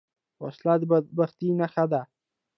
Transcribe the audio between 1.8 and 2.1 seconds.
ده